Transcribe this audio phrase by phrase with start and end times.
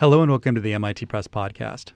[0.00, 1.92] Hello and welcome to the MIT Press Podcast.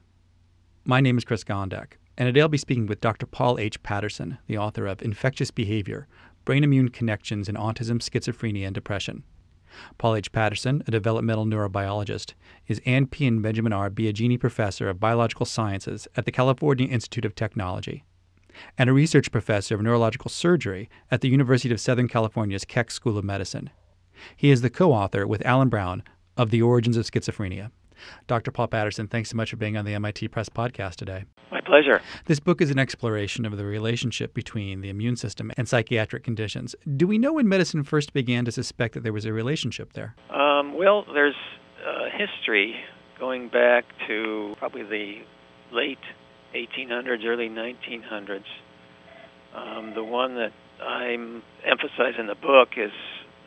[0.84, 3.26] My name is Chris Gondek, and today I'll be speaking with Dr.
[3.26, 3.82] Paul H.
[3.82, 6.06] Patterson, the author of Infectious Behavior
[6.44, 9.24] Brain Immune Connections in Autism, Schizophrenia, and Depression.
[9.98, 10.30] Paul H.
[10.30, 12.34] Patterson, a developmental neurobiologist,
[12.68, 13.26] is Ann P.
[13.26, 13.90] and Benjamin R.
[13.90, 18.04] Biaggini Professor of Biological Sciences at the California Institute of Technology
[18.78, 23.18] and a research professor of neurological surgery at the University of Southern California's Keck School
[23.18, 23.70] of Medicine.
[24.36, 26.04] He is the co author with Alan Brown
[26.36, 27.72] of The Origins of Schizophrenia.
[28.26, 28.50] Dr.
[28.50, 31.24] Paul Patterson, thanks so much for being on the MIT Press podcast today.
[31.50, 32.00] My pleasure.
[32.26, 36.74] This book is an exploration of the relationship between the immune system and psychiatric conditions.
[36.96, 40.14] Do we know when medicine first began to suspect that there was a relationship there?
[40.30, 41.34] Um, well, there's
[41.86, 42.74] uh, history
[43.18, 45.22] going back to probably the
[45.72, 45.98] late
[46.54, 48.44] 1800s, early 1900s.
[49.54, 52.92] Um, the one that I'm emphasizing in the book is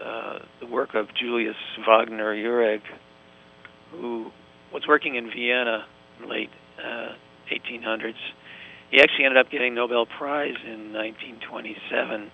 [0.04, 1.56] uh, the work of Julius
[1.88, 2.82] Wagner Jauregg,
[3.92, 4.32] who
[4.74, 5.86] was working in Vienna
[6.22, 7.14] in late uh,
[7.52, 8.14] 1800s.
[8.90, 12.32] He actually ended up getting Nobel Prize in 1927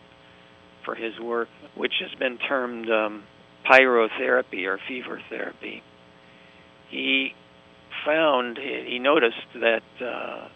[0.86, 3.24] for his work, which has been termed um,
[3.70, 5.84] pyrotherapy or fever therapy.
[6.90, 7.34] He
[8.06, 10.48] found, he noticed that uh,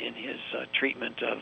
[0.00, 1.38] in his uh, treatment of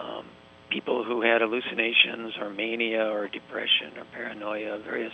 [0.00, 0.26] um,
[0.70, 5.12] people who had hallucinations or mania or depression or paranoia, various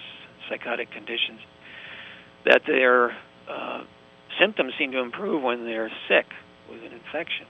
[0.49, 1.41] psychotic conditions,
[2.47, 3.15] that their
[3.51, 3.85] uh,
[4.41, 6.27] symptoms seem to improve when they're sick
[6.71, 7.47] with an infection.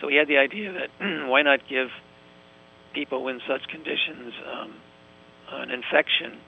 [0.00, 0.90] So he had the idea that
[1.28, 1.88] why not give
[2.94, 4.74] people in such conditions um,
[5.50, 6.38] an infection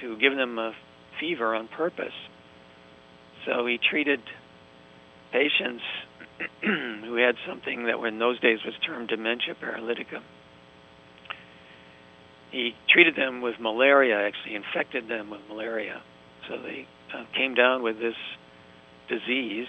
[0.00, 0.72] to give them a
[1.20, 2.12] fever on purpose.
[3.46, 4.20] So he treated
[5.32, 5.82] patients
[6.62, 10.20] who had something that in those days was termed dementia paralytica.
[12.50, 16.02] He treated them with malaria, actually infected them with malaria.
[16.48, 18.14] So they uh, came down with this
[19.08, 19.68] disease,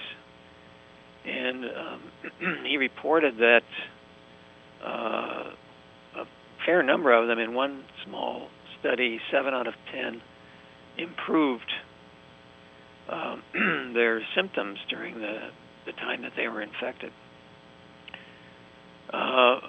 [1.25, 3.61] and um, he reported that
[4.83, 5.51] uh,
[6.21, 6.25] a
[6.65, 8.47] fair number of them, in one small
[8.79, 10.21] study, seven out of ten,
[10.97, 11.71] improved
[13.09, 13.43] um,
[13.93, 15.49] their symptoms during the,
[15.85, 17.11] the time that they were infected.
[19.11, 19.59] Uh,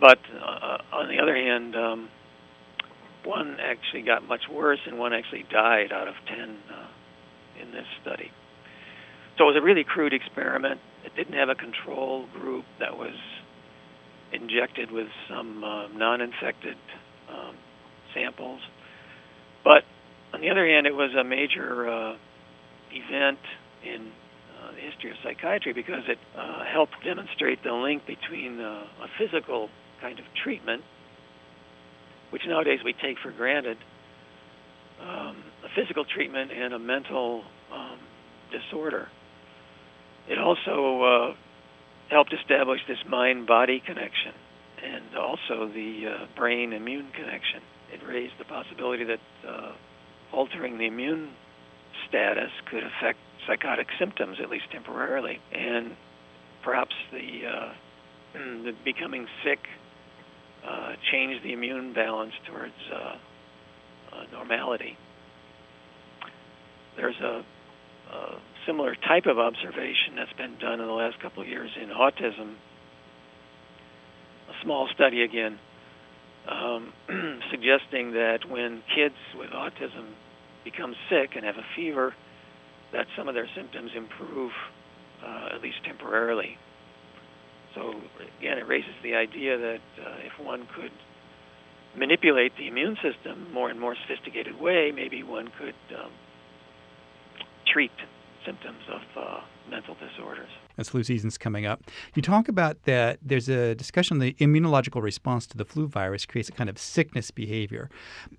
[0.00, 2.08] but uh, on the other hand, um,
[3.24, 6.86] one actually got much worse, and one actually died out of ten uh,
[7.60, 8.30] in this study.
[9.38, 10.80] So it was a really crude experiment.
[11.04, 13.14] It didn't have a control group that was
[14.32, 16.76] injected with some uh, non-infected
[17.28, 17.56] um,
[18.14, 18.60] samples.
[19.64, 19.84] But
[20.32, 22.16] on the other hand, it was a major uh,
[22.92, 23.38] event
[23.84, 24.12] in
[24.62, 29.08] uh, the history of psychiatry because it uh, helped demonstrate the link between uh, a
[29.18, 29.68] physical
[30.00, 30.82] kind of treatment,
[32.30, 33.76] which nowadays we take for granted,
[35.02, 37.42] um, a physical treatment and a mental
[37.72, 37.98] um,
[38.50, 39.08] disorder.
[40.28, 41.34] It also uh,
[42.10, 44.32] helped establish this mind body connection
[44.82, 47.60] and also the uh, brain immune connection.
[47.92, 49.72] It raised the possibility that uh,
[50.32, 51.30] altering the immune
[52.08, 55.96] status could affect psychotic symptoms, at least temporarily, and
[56.64, 57.72] perhaps the, uh,
[58.34, 59.58] the becoming sick
[60.66, 63.16] uh, change the immune balance towards uh,
[64.32, 64.96] normality.
[66.96, 67.44] There's a,
[68.12, 71.88] a, similar type of observation that's been done in the last couple of years in
[71.88, 72.54] autism.
[74.48, 75.58] A small study again,
[76.48, 76.92] um,
[77.50, 80.12] suggesting that when kids with autism
[80.64, 82.14] become sick and have a fever,
[82.92, 84.52] that some of their symptoms improve,
[85.24, 86.56] uh, at least temporarily.
[87.74, 87.94] So
[88.38, 90.92] again, it raises the idea that uh, if one could
[91.96, 96.10] manipulate the immune system more and more sophisticated way, maybe one could um,
[97.66, 97.92] treat
[98.44, 100.48] symptoms of uh, mental disorders.
[100.78, 101.82] As flu season's coming up,
[102.14, 106.48] you talk about that there's a discussion the immunological response to the flu virus creates
[106.48, 107.90] a kind of sickness behavior.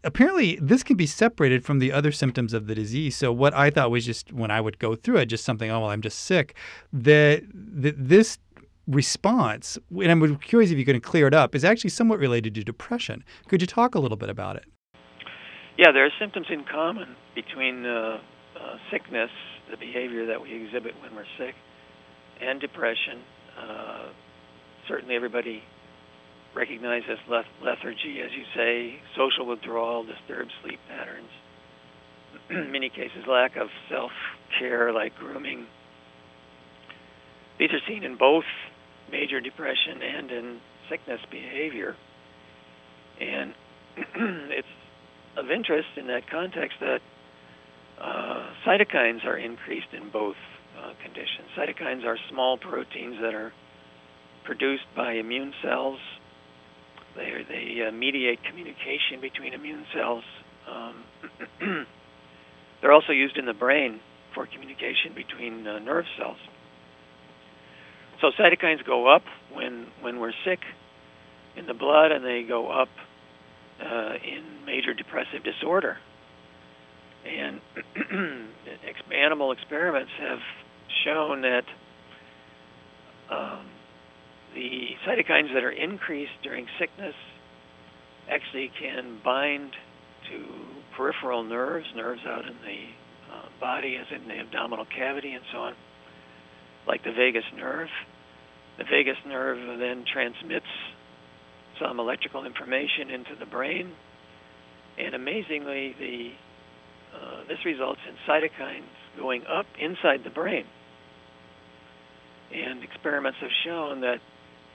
[0.04, 3.16] Apparently, this can be separated from the other symptoms of the disease.
[3.16, 5.82] So, what I thought was just when I would go through it, just something, oh,
[5.82, 6.56] well, I'm just sick,
[6.92, 8.40] that, that this
[8.88, 12.64] response, and I'm curious if you can clear it up, is actually somewhat related to
[12.64, 13.24] depression.
[13.48, 14.66] Could you talk a little bit about it?
[15.78, 18.20] Yeah, there are symptoms in common between uh,
[18.56, 19.32] uh, sickness,
[19.72, 21.56] the behavior that we exhibit when we're sick,
[22.42, 23.22] and depression.
[23.58, 24.10] Uh,
[24.88, 25.64] certainly, everybody
[26.56, 31.30] recognizes leth- lethargy, as you say, social withdrawal, disturbed sleep patterns.
[32.50, 34.12] in many cases, lack of self
[34.60, 35.66] care, like grooming.
[37.58, 38.46] These are seen in both
[39.12, 40.60] major depression and in
[40.90, 41.96] sickness behavior.
[43.20, 43.54] And
[44.52, 44.68] it's
[45.38, 47.00] of interest in that context that
[48.02, 50.36] uh, cytokines are increased in both
[50.78, 51.48] uh, conditions.
[51.58, 53.54] Cytokines are small proteins that are
[54.44, 56.00] produced by immune cells.
[57.16, 60.24] They, they uh, mediate communication between immune cells.
[60.70, 61.04] Um,
[62.82, 64.00] they're also used in the brain
[64.34, 66.38] for communication between uh, nerve cells.
[68.24, 70.60] So cytokines go up when when we're sick
[71.58, 72.88] in the blood, and they go up
[73.82, 75.98] uh, in major depressive disorder.
[77.26, 77.60] And
[79.14, 80.40] animal experiments have
[81.04, 81.66] shown that
[83.30, 83.66] um,
[84.56, 87.16] the cytokines that are increased during sickness
[88.32, 89.72] actually can bind
[90.32, 90.46] to
[90.96, 95.58] peripheral nerves, nerves out in the uh, body, as in the abdominal cavity, and so
[95.58, 95.74] on,
[96.88, 97.90] like the vagus nerve.
[98.78, 100.66] The vagus nerve then transmits
[101.80, 103.92] some electrical information into the brain,
[104.98, 106.32] and amazingly, the
[107.14, 110.66] uh, this results in cytokines going up inside the brain.
[112.52, 114.18] And experiments have shown that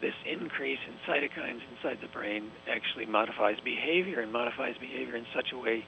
[0.00, 5.50] this increase in cytokines inside the brain actually modifies behavior and modifies behavior in such
[5.52, 5.84] a way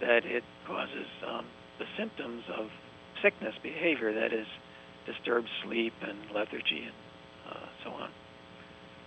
[0.00, 1.46] that it causes um,
[1.78, 2.66] the symptoms of
[3.22, 4.46] sickness behavior, that is,
[5.06, 7.05] disturbed sleep and lethargy and
[7.48, 8.10] uh, so on.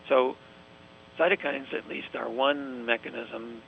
[0.08, 0.36] So,
[1.20, 3.62] cytokines, at least, are one mechanism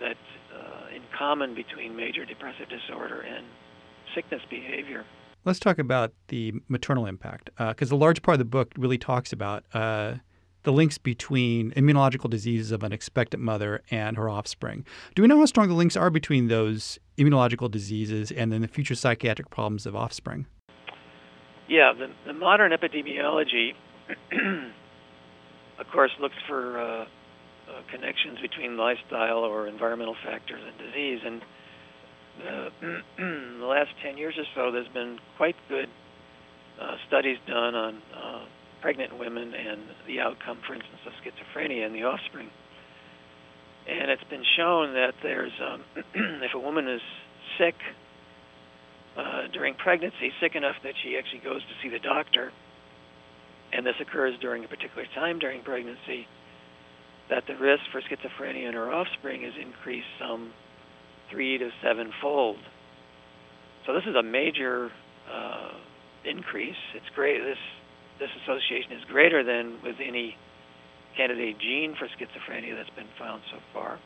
[0.00, 0.16] that,
[0.54, 3.46] uh, in common between major depressive disorder and
[4.14, 5.04] sickness behavior,
[5.44, 8.98] Let's talk about the maternal impact, because uh, a large part of the book really
[8.98, 10.14] talks about uh,
[10.64, 14.84] the links between immunological diseases of an expectant mother and her offspring.
[15.14, 18.68] Do we know how strong the links are between those immunological diseases and then the
[18.68, 20.46] future psychiatric problems of offspring?
[21.68, 23.70] Yeah, the, the modern epidemiology,
[25.78, 27.06] of course, looks for uh, uh,
[27.90, 31.42] connections between lifestyle or environmental factors and disease, and
[32.46, 32.70] uh,
[33.60, 35.88] the last 10 years or so, there's been quite good
[36.80, 38.44] uh, studies done on uh,
[38.80, 42.48] pregnant women and the outcome, for instance, of schizophrenia in the offspring.
[43.88, 45.82] And it's been shown that there's, um,
[46.14, 47.00] if a woman is
[47.58, 47.74] sick
[49.16, 52.52] uh, during pregnancy, sick enough that she actually goes to see the doctor,
[53.78, 56.26] and this occurs during a particular time during pregnancy,
[57.30, 60.50] that the risk for schizophrenia in her offspring is increased some
[61.30, 62.56] three to sevenfold.
[63.86, 64.90] So this is a major
[65.32, 65.70] uh,
[66.24, 66.74] increase.
[66.96, 67.38] It's great.
[67.38, 67.58] This
[68.18, 70.34] this association is greater than with any
[71.16, 74.00] candidate gene for schizophrenia that's been found so far.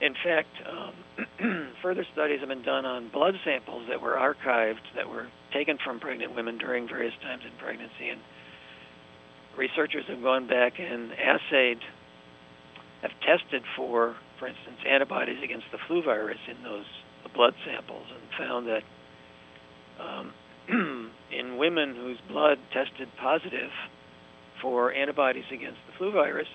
[0.00, 5.08] In fact, um, further studies have been done on blood samples that were archived, that
[5.08, 8.20] were taken from pregnant women during various times in pregnancy, and
[9.56, 11.78] researchers have gone back and assayed,
[13.02, 16.84] have tested for for instance, antibodies against the flu virus in those
[17.34, 18.82] blood samples and found that
[20.00, 20.32] um,
[21.32, 23.70] in women whose blood tested positive
[24.60, 26.48] for antibodies against the flu virus,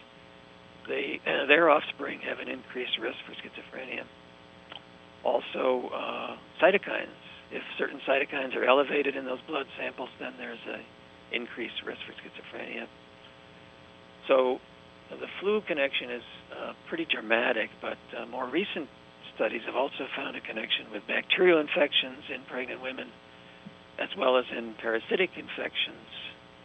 [0.87, 4.03] they, uh, their offspring have an increased risk for schizophrenia.
[5.23, 7.19] Also, uh, cytokines.
[7.51, 10.81] If certain cytokines are elevated in those blood samples, then there's an
[11.31, 12.87] increased risk for schizophrenia.
[14.27, 14.59] So,
[15.11, 16.23] the flu connection is
[16.55, 18.87] uh, pretty dramatic, but uh, more recent
[19.35, 23.09] studies have also found a connection with bacterial infections in pregnant women,
[23.99, 26.07] as well as in parasitic infections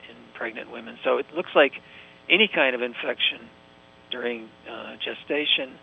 [0.08, 0.98] in pregnant women.
[1.02, 1.72] So it looks like
[2.30, 3.50] any kind of infection
[4.16, 5.76] during uh, gestation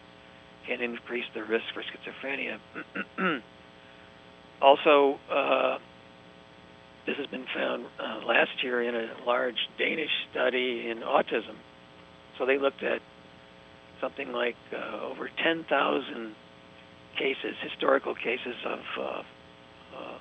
[0.67, 2.57] can increase the risk for schizophrenia.
[4.61, 5.77] also, uh,
[7.05, 11.55] this has been found uh, last year in a large Danish study in autism
[12.37, 13.01] so they looked at
[14.01, 16.35] something like uh, over 10,000
[17.17, 19.23] cases, historical cases of uh,
[19.95, 20.17] uh,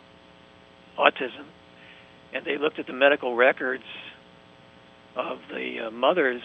[0.99, 1.47] autism,
[2.35, 3.85] and they looked at the medical records
[5.17, 6.43] of the uh, mothers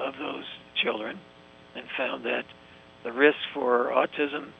[0.00, 0.44] of those
[0.82, 1.18] children
[1.74, 2.44] and found that
[3.02, 4.50] the risk for autism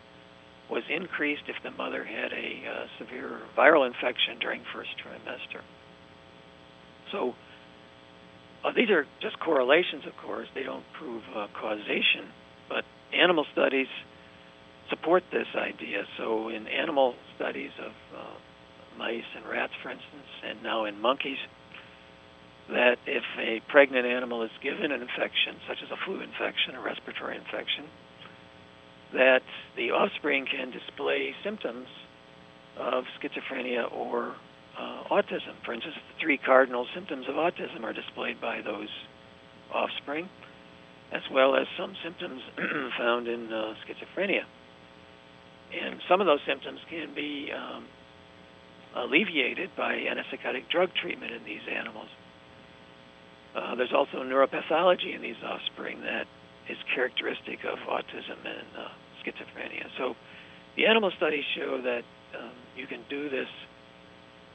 [0.70, 5.60] was increased if the mother had a uh, severe viral infection during first trimester.
[7.12, 7.34] So
[8.64, 10.48] uh, these are just correlations, of course.
[10.54, 12.32] They don't prove uh, causation,
[12.68, 13.88] but animal studies
[14.88, 16.04] support this idea.
[16.18, 21.38] So, in animal studies of uh, mice and rats, for instance, and now in monkeys,
[22.68, 26.82] that if a pregnant animal is given an infection, such as a flu infection, or
[26.82, 27.84] respiratory infection,
[29.12, 29.42] that
[29.76, 31.86] the offspring can display symptoms
[32.78, 34.34] of schizophrenia or
[34.78, 35.54] uh, autism.
[35.64, 38.88] For instance, the three cardinal symptoms of autism are displayed by those
[39.72, 40.28] offspring,
[41.12, 42.40] as well as some symptoms
[42.98, 44.42] found in uh, schizophrenia.
[45.72, 47.86] and some of those symptoms can be um,
[48.96, 52.08] alleviated by antipsychotic drug treatment in these animals.
[53.54, 56.26] Uh, there's also neuropathology in these offspring that
[56.68, 58.88] is characteristic of autism and uh,
[59.22, 59.86] schizophrenia.
[59.98, 60.14] So
[60.76, 62.02] the animal studies show that
[62.38, 63.48] um, you can do this.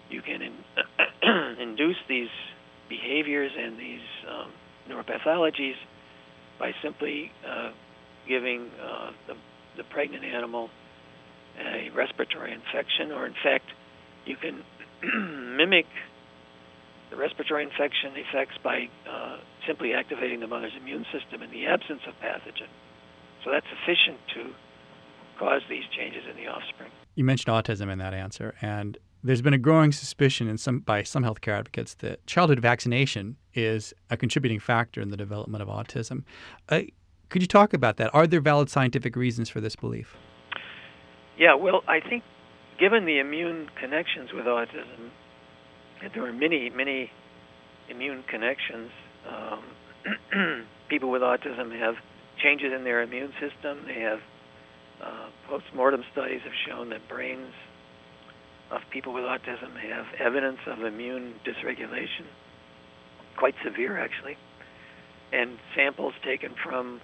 [0.09, 0.53] You can in,
[1.61, 2.29] induce these
[2.89, 4.51] behaviors and these um,
[4.89, 5.75] neuropathologies
[6.59, 7.71] by simply uh,
[8.27, 9.35] giving uh, the,
[9.77, 10.69] the pregnant animal
[11.57, 13.65] a respiratory infection, or in fact,
[14.25, 14.63] you can
[15.57, 15.85] mimic
[17.09, 19.37] the respiratory infection effects by uh,
[19.67, 22.69] simply activating the mother's immune system in the absence of pathogen.
[23.43, 24.53] So that's sufficient to
[25.39, 26.91] cause these changes in the offspring.
[27.15, 31.03] You mentioned autism in that answer, and there's been a growing suspicion in some by
[31.03, 36.23] some healthcare advocates that childhood vaccination is a contributing factor in the development of autism.
[36.69, 36.81] Uh,
[37.29, 38.13] could you talk about that?
[38.13, 40.15] Are there valid scientific reasons for this belief?
[41.37, 42.23] Yeah, well, I think
[42.79, 45.09] given the immune connections with autism,
[46.13, 47.11] there are many, many
[47.89, 48.91] immune connections.
[49.27, 51.95] Um, people with autism have
[52.41, 53.79] changes in their immune system.
[53.85, 54.19] They have
[55.03, 57.53] uh, post-mortem studies have shown that brains
[58.71, 62.27] of people with autism have evidence of immune dysregulation,
[63.37, 64.37] quite severe actually.
[65.31, 67.01] And samples taken from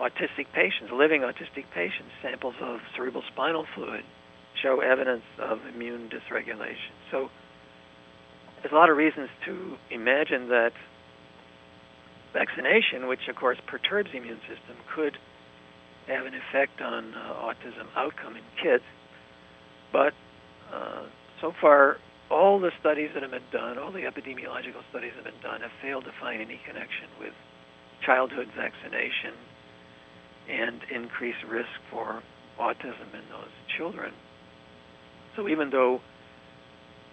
[0.00, 4.04] autistic patients, living autistic patients, samples of cerebral spinal fluid
[4.62, 6.92] show evidence of immune dysregulation.
[7.10, 7.28] So
[8.64, 10.72] there's a lot of reasons to imagine that
[12.32, 15.18] vaccination, which of course perturbs the immune system, could
[16.08, 18.82] have an effect on uh, autism outcome in kids.
[19.92, 20.14] But
[20.72, 21.04] uh,
[21.42, 21.98] so far,
[22.30, 25.60] all the studies that have been done, all the epidemiological studies that have been done,
[25.60, 27.34] have failed to find any connection with
[28.00, 29.36] childhood vaccination
[30.48, 32.22] and increased risk for
[32.58, 34.14] autism in those children.
[35.36, 36.00] So even though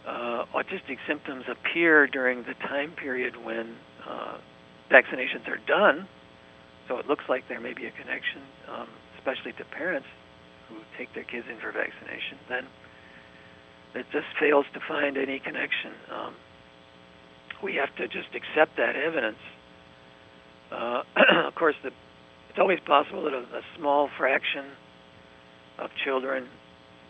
[0.07, 3.75] uh, autistic symptoms appear during the time period when
[4.07, 4.37] uh,
[4.91, 6.07] vaccinations are done,
[6.87, 10.07] so it looks like there may be a connection, um, especially to parents
[10.69, 12.65] who take their kids in for vaccination, then
[13.93, 15.91] it just fails to find any connection.
[16.11, 16.33] Um,
[17.61, 19.37] we have to just accept that evidence.
[20.71, 21.03] Uh,
[21.47, 21.91] of course, the
[22.49, 24.65] it's always possible that a, a small fraction
[25.79, 26.49] of children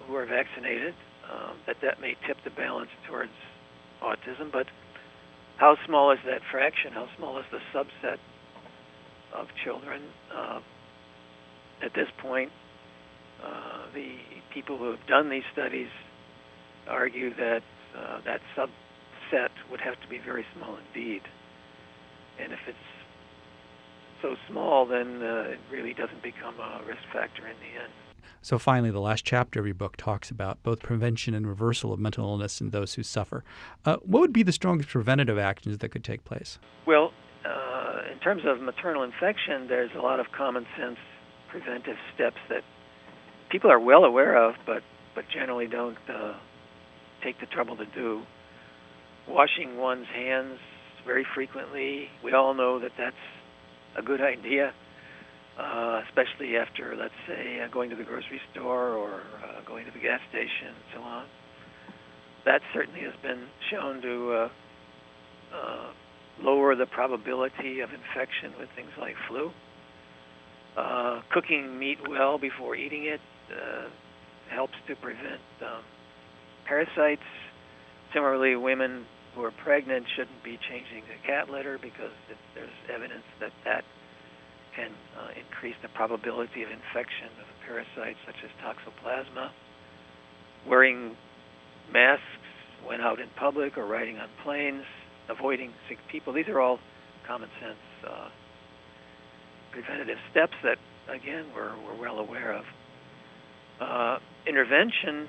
[0.06, 0.94] who are vaccinated
[1.30, 3.32] um, that that may tip the balance towards
[4.02, 4.52] autism.
[4.52, 4.68] But
[5.58, 6.94] how small is that fraction?
[6.94, 8.18] How small is the subset
[9.34, 10.02] of children?
[10.34, 10.60] Uh,
[11.84, 12.52] at this point,
[13.44, 14.16] uh, the
[14.54, 15.90] people who have done these studies
[16.88, 17.62] argue that
[17.98, 21.22] uh, that subset would have to be very small indeed.
[22.42, 22.78] And if it's
[24.22, 28.11] so small, then uh, it really doesn't become a risk factor in the end.
[28.44, 32.00] So, finally, the last chapter of your book talks about both prevention and reversal of
[32.00, 33.44] mental illness in those who suffer.
[33.86, 36.58] Uh, what would be the strongest preventative actions that could take place?
[36.88, 37.14] Well,
[37.46, 40.98] uh, in terms of maternal infection, there's a lot of common sense
[41.50, 42.64] preventive steps that
[43.50, 44.82] people are well aware of, but,
[45.14, 46.34] but generally don't uh,
[47.24, 48.24] take the trouble to do.
[49.28, 50.58] Washing one's hands
[51.06, 53.16] very frequently, we all know that that's
[53.96, 54.74] a good idea,
[56.22, 60.00] especially after, let's say, uh, going to the grocery store or uh, going to the
[60.00, 61.26] gas station and so on.
[62.46, 64.50] That certainly has been shown to uh,
[65.56, 65.92] uh,
[66.42, 69.52] lower the probability of infection with things like flu.
[70.78, 73.20] Uh, cooking meat well before eating it
[73.52, 73.90] uh,
[74.50, 75.84] helps to prevent um,
[76.66, 77.22] parasites.
[78.14, 83.24] Similarly, women who are pregnant shouldn't be changing the cat litter because it, there's evidence
[83.40, 83.84] that that
[84.76, 89.50] can uh, increase the probability of infection of parasites such as toxoplasma.
[90.68, 91.16] Wearing
[91.92, 92.24] masks
[92.86, 94.84] when out in public or riding on planes,
[95.30, 96.80] avoiding sick people, these are all
[97.28, 98.30] common sense uh,
[99.72, 100.78] preventative steps that,
[101.10, 102.66] again, we're, we're well aware of.
[103.80, 105.28] Uh, intervention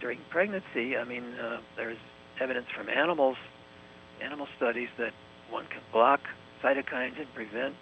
[0.00, 1.98] during pregnancy, I mean, uh, there's
[2.40, 3.36] evidence from animals,
[4.22, 5.12] animal studies that
[5.50, 6.20] one can block
[6.62, 7.74] cytokines and prevent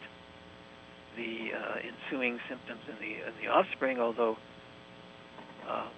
[1.17, 3.99] the uh, ensuing symptoms in the in the offspring.
[3.99, 4.37] Although
[5.69, 5.89] uh,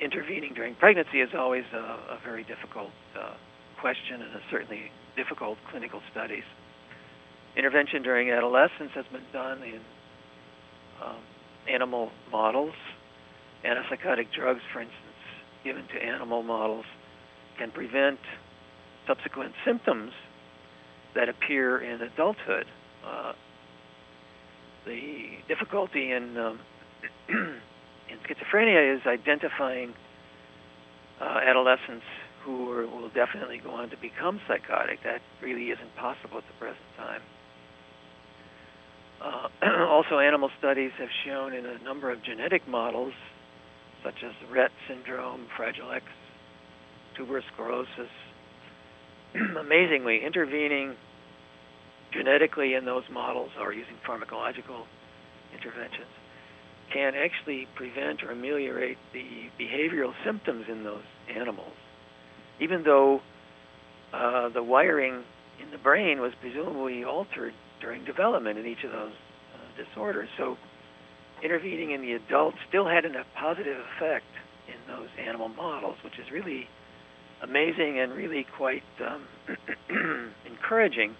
[0.00, 3.34] intervening during pregnancy is always a, a very difficult uh,
[3.80, 6.44] question and a certainly difficult clinical studies.
[7.56, 9.80] Intervention during adolescence has been done in
[11.04, 11.16] um,
[11.68, 12.74] animal models.
[13.64, 15.22] Antipsychotic drugs, for instance,
[15.64, 16.84] given to animal models
[17.58, 18.20] can prevent
[19.06, 20.12] subsequent symptoms
[21.14, 22.66] that appear in adulthood.
[23.04, 23.32] Uh,
[24.88, 26.60] the difficulty in um,
[27.28, 29.92] in schizophrenia is identifying
[31.20, 32.04] uh, adolescents
[32.42, 35.00] who are, will definitely go on to become psychotic.
[35.04, 37.20] That really isn't possible at the present time.
[39.20, 39.48] Uh,
[39.90, 43.12] also, animal studies have shown in a number of genetic models,
[44.02, 46.04] such as Rett syndrome, Fragile X,
[47.16, 48.10] tuberous sclerosis,
[49.60, 50.94] amazingly, intervening
[52.12, 54.84] genetically in those models or using pharmacological
[55.54, 56.06] interventions
[56.92, 61.02] can actually prevent or ameliorate the behavioral symptoms in those
[61.34, 61.72] animals,
[62.60, 63.20] even though
[64.12, 65.22] uh, the wiring
[65.62, 69.12] in the brain was presumably altered during development in each of those
[69.54, 70.28] uh, disorders.
[70.38, 70.56] So
[71.42, 74.26] intervening in the adult still had a positive effect
[74.66, 76.68] in those animal models, which is really
[77.42, 79.26] amazing and really quite um,
[80.46, 81.14] encouraging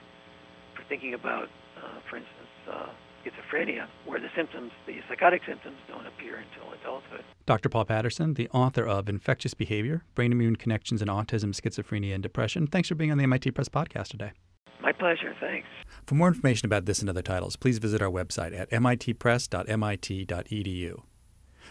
[0.89, 2.87] thinking about, uh, for instance, uh,
[3.25, 7.25] schizophrenia, where the symptoms, the psychotic symptoms, don't appear until adulthood.
[7.47, 7.69] Dr.
[7.69, 12.67] Paul Patterson, the author of Infectious Behavior Brain Immune Connections in Autism, Schizophrenia, and Depression.
[12.67, 14.33] Thanks for being on the MIT Press podcast today.
[14.81, 15.35] My pleasure.
[15.41, 15.67] Thanks.
[16.07, 21.03] For more information about this and other titles, please visit our website at mitpress.mit.edu.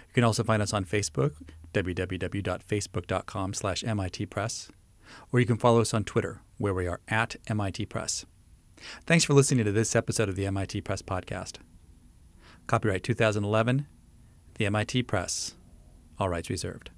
[0.07, 1.33] You can also find us on Facebook,
[1.73, 4.69] www.facebook.com slash mitpress,
[5.31, 8.25] or you can follow us on Twitter, where we are at MIT Press.
[9.05, 11.57] Thanks for listening to this episode of the MIT Press Podcast.
[12.67, 13.87] Copyright 2011,
[14.55, 15.55] the MIT Press.
[16.19, 16.89] All rights reserved.